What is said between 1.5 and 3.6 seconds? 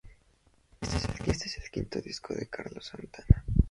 el quinto disco de Carlos Santana.